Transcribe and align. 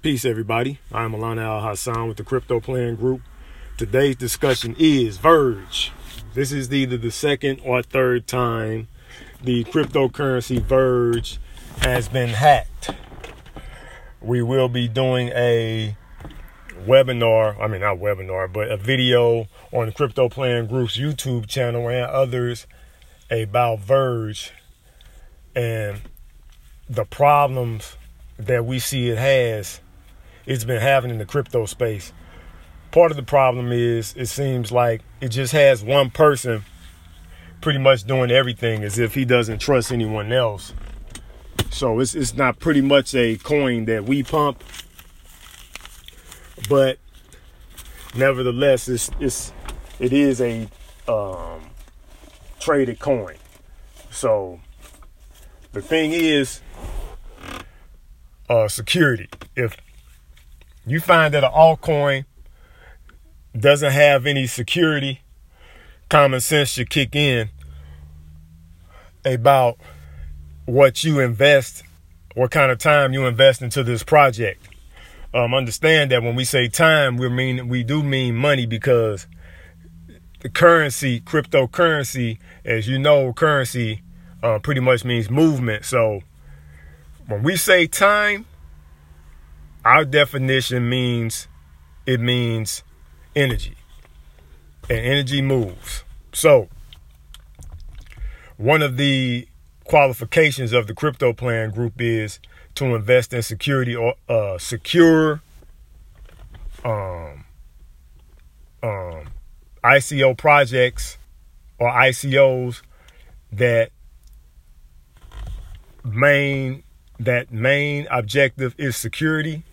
Peace, 0.00 0.24
everybody. 0.24 0.78
I'm 0.92 1.10
Alana 1.10 1.42
Al 1.42 1.60
Hassan 1.60 2.06
with 2.06 2.18
the 2.18 2.22
Crypto 2.22 2.60
Plan 2.60 2.94
Group. 2.94 3.20
Today's 3.76 4.14
discussion 4.14 4.76
is 4.78 5.16
Verge. 5.16 5.90
This 6.34 6.52
is 6.52 6.72
either 6.72 6.96
the 6.96 7.10
second 7.10 7.60
or 7.64 7.82
third 7.82 8.28
time 8.28 8.86
the 9.42 9.64
cryptocurrency 9.64 10.62
Verge 10.62 11.40
has 11.80 12.08
been 12.08 12.28
hacked. 12.28 12.90
We 14.20 14.40
will 14.40 14.68
be 14.68 14.86
doing 14.86 15.30
a 15.30 15.96
webinar, 16.86 17.60
I 17.60 17.66
mean, 17.66 17.80
not 17.80 17.98
webinar, 17.98 18.52
but 18.52 18.70
a 18.70 18.76
video 18.76 19.48
on 19.72 19.86
the 19.86 19.92
Crypto 19.92 20.28
Plan 20.28 20.68
Group's 20.68 20.96
YouTube 20.96 21.48
channel 21.48 21.88
and 21.88 22.06
others 22.06 22.68
about 23.32 23.80
Verge 23.80 24.52
and 25.56 26.02
the 26.88 27.04
problems 27.04 27.96
that 28.38 28.64
we 28.64 28.78
see 28.78 29.08
it 29.08 29.18
has, 29.18 29.80
it's 30.48 30.64
been 30.64 30.80
having 30.80 31.10
in 31.10 31.18
the 31.18 31.26
crypto 31.26 31.66
space. 31.66 32.10
Part 32.90 33.10
of 33.10 33.18
the 33.18 33.22
problem 33.22 33.70
is 33.70 34.14
it 34.16 34.26
seems 34.26 34.72
like 34.72 35.02
it 35.20 35.28
just 35.28 35.52
has 35.52 35.84
one 35.84 36.08
person 36.08 36.64
pretty 37.60 37.78
much 37.78 38.04
doing 38.04 38.30
everything 38.30 38.82
as 38.82 38.98
if 38.98 39.14
he 39.14 39.26
doesn't 39.26 39.58
trust 39.58 39.92
anyone 39.92 40.32
else. 40.32 40.72
So 41.70 42.00
it's 42.00 42.14
it's 42.14 42.34
not 42.34 42.58
pretty 42.60 42.80
much 42.80 43.14
a 43.14 43.36
coin 43.36 43.84
that 43.84 44.04
we 44.04 44.22
pump, 44.22 44.64
but 46.66 46.98
nevertheless, 48.16 48.88
it's 48.88 49.10
it's 49.20 49.52
it 49.98 50.14
is 50.14 50.40
a 50.40 50.66
um, 51.06 51.60
traded 52.58 53.00
coin. 53.00 53.36
So 54.10 54.60
the 55.72 55.82
thing 55.82 56.12
is, 56.12 56.62
uh, 58.48 58.68
security. 58.68 59.28
If 59.54 59.76
you 60.90 61.00
find 61.00 61.34
that 61.34 61.44
an 61.44 61.50
altcoin 61.50 62.24
doesn't 63.58 63.92
have 63.92 64.26
any 64.26 64.46
security, 64.46 65.20
common 66.08 66.40
sense 66.40 66.70
should 66.70 66.90
kick 66.90 67.14
in 67.14 67.50
about 69.24 69.78
what 70.64 71.02
you 71.04 71.20
invest, 71.20 71.82
what 72.34 72.50
kind 72.50 72.70
of 72.70 72.78
time 72.78 73.12
you 73.12 73.26
invest 73.26 73.62
into 73.62 73.82
this 73.82 74.02
project. 74.02 74.68
Um, 75.34 75.54
understand 75.54 76.10
that 76.10 76.22
when 76.22 76.36
we 76.36 76.44
say 76.44 76.68
time, 76.68 77.16
we 77.16 77.28
mean 77.28 77.68
we 77.68 77.84
do 77.84 78.02
mean 78.02 78.34
money 78.36 78.64
because 78.64 79.26
the 80.40 80.48
currency, 80.48 81.20
cryptocurrency, 81.20 82.38
as 82.64 82.88
you 82.88 82.98
know, 82.98 83.32
currency 83.32 84.02
uh, 84.42 84.58
pretty 84.58 84.80
much 84.80 85.04
means 85.04 85.30
movement. 85.30 85.84
So 85.84 86.22
when 87.26 87.42
we 87.42 87.56
say 87.56 87.86
time, 87.86 88.46
our 89.84 90.04
definition 90.04 90.88
means 90.88 91.48
it 92.06 92.20
means 92.20 92.82
energy. 93.36 93.76
And 94.88 94.98
energy 94.98 95.42
moves. 95.42 96.04
So 96.32 96.68
one 98.56 98.82
of 98.82 98.96
the 98.96 99.46
qualifications 99.84 100.72
of 100.72 100.86
the 100.86 100.94
crypto 100.94 101.32
plan 101.32 101.70
group 101.70 102.00
is 102.00 102.40
to 102.74 102.94
invest 102.94 103.32
in 103.32 103.42
security 103.42 103.94
or 103.94 104.14
uh, 104.28 104.58
secure 104.58 105.42
um, 106.84 107.44
um, 108.82 109.28
ICO 109.84 110.36
projects 110.36 111.18
or 111.78 111.90
ICOs 111.90 112.82
that 113.52 113.90
main 116.04 116.82
that 117.18 117.52
main 117.52 118.06
objective 118.10 118.74
is 118.78 118.96
security. 118.96 119.64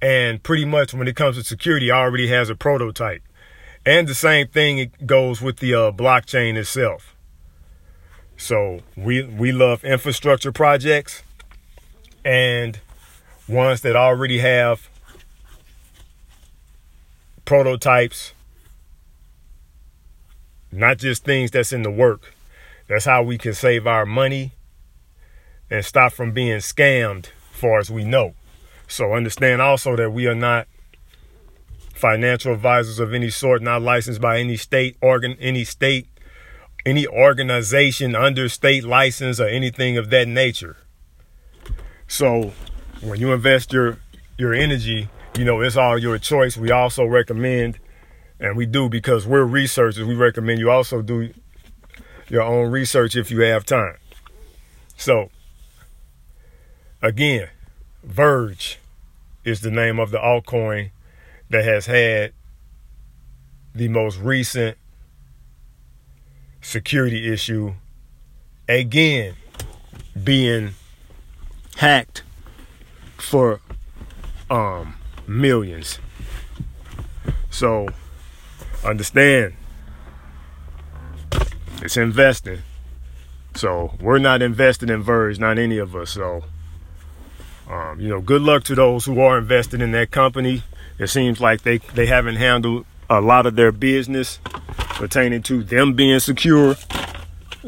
And 0.00 0.42
pretty 0.42 0.64
much 0.64 0.94
when 0.94 1.08
it 1.08 1.16
comes 1.16 1.36
to 1.36 1.44
security, 1.44 1.90
already 1.90 2.28
has 2.28 2.50
a 2.50 2.54
prototype. 2.54 3.22
And 3.84 4.06
the 4.06 4.14
same 4.14 4.48
thing 4.48 4.78
it 4.78 5.06
goes 5.06 5.40
with 5.40 5.58
the 5.58 5.74
uh, 5.74 5.92
blockchain 5.92 6.56
itself. 6.56 7.14
So 8.36 8.80
we 8.96 9.22
we 9.22 9.52
love 9.52 9.82
infrastructure 9.84 10.52
projects 10.52 11.22
and 12.24 12.78
ones 13.48 13.80
that 13.80 13.96
already 13.96 14.40
have 14.40 14.90
prototypes, 17.46 18.34
not 20.70 20.98
just 20.98 21.24
things 21.24 21.50
that's 21.50 21.72
in 21.72 21.82
the 21.82 21.90
work. 21.90 22.34
That's 22.88 23.06
how 23.06 23.22
we 23.22 23.38
can 23.38 23.54
save 23.54 23.86
our 23.86 24.04
money 24.04 24.52
and 25.70 25.84
stop 25.84 26.12
from 26.12 26.32
being 26.32 26.58
scammed 26.58 27.26
far 27.50 27.78
as 27.78 27.90
we 27.90 28.04
know. 28.04 28.34
So 28.88 29.14
understand 29.14 29.60
also 29.60 29.96
that 29.96 30.10
we 30.10 30.26
are 30.26 30.34
not 30.34 30.68
financial 31.94 32.52
advisors 32.52 32.98
of 32.98 33.14
any 33.14 33.30
sort, 33.30 33.62
not 33.62 33.82
licensed 33.82 34.20
by 34.20 34.38
any 34.38 34.56
state 34.56 34.96
organ, 35.00 35.36
any 35.40 35.64
state, 35.64 36.06
any 36.84 37.06
organization 37.06 38.14
under 38.14 38.48
state 38.48 38.84
license 38.84 39.40
or 39.40 39.48
anything 39.48 39.96
of 39.96 40.10
that 40.10 40.28
nature. 40.28 40.76
So 42.06 42.52
when 43.00 43.20
you 43.20 43.32
invest 43.32 43.72
your 43.72 43.98
your 44.38 44.52
energy, 44.52 45.08
you 45.36 45.44
know, 45.44 45.60
it's 45.62 45.76
all 45.76 45.98
your 45.98 46.18
choice. 46.18 46.56
We 46.56 46.70
also 46.70 47.04
recommend, 47.04 47.78
and 48.38 48.56
we 48.56 48.66
do 48.66 48.88
because 48.88 49.26
we're 49.26 49.44
researchers, 49.44 50.04
we 50.04 50.14
recommend 50.14 50.60
you 50.60 50.70
also 50.70 51.02
do 51.02 51.32
your 52.28 52.42
own 52.42 52.70
research 52.70 53.16
if 53.16 53.30
you 53.30 53.40
have 53.40 53.64
time. 53.64 53.96
So 54.96 55.30
Again, 57.02 57.48
Verge 58.02 58.78
is 59.44 59.60
the 59.60 59.70
name 59.70 59.98
of 59.98 60.10
the 60.10 60.18
altcoin 60.18 60.90
that 61.50 61.64
has 61.64 61.86
had 61.86 62.32
the 63.74 63.88
most 63.88 64.18
recent 64.18 64.76
security 66.62 67.32
issue 67.32 67.74
again 68.68 69.34
being 70.24 70.70
hacked 71.76 72.22
for 73.18 73.60
um 74.50 74.94
millions. 75.26 76.00
So 77.50 77.88
understand 78.84 79.54
it's 81.82 81.96
investing. 81.96 82.62
So 83.54 83.94
we're 84.00 84.18
not 84.18 84.42
investing 84.42 84.88
in 84.88 85.02
Verge, 85.02 85.38
not 85.38 85.58
any 85.58 85.78
of 85.78 85.94
us. 85.94 86.10
So 86.10 86.44
um, 87.68 88.00
you 88.00 88.08
know, 88.08 88.20
good 88.20 88.42
luck 88.42 88.64
to 88.64 88.74
those 88.74 89.04
who 89.04 89.20
are 89.20 89.38
invested 89.38 89.82
in 89.82 89.92
that 89.92 90.10
company. 90.10 90.62
It 90.98 91.08
seems 91.08 91.40
like 91.40 91.62
they, 91.62 91.78
they 91.78 92.06
haven't 92.06 92.36
handled 92.36 92.86
a 93.10 93.20
lot 93.20 93.46
of 93.46 93.56
their 93.56 93.72
business 93.72 94.38
pertaining 94.76 95.42
to 95.44 95.62
them 95.62 95.94
being 95.94 96.18
secure. 96.20 96.76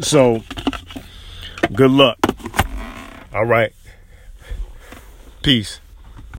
So, 0.00 0.42
good 1.74 1.90
luck. 1.90 2.18
All 3.34 3.44
right. 3.44 3.72
Peace. 5.42 5.80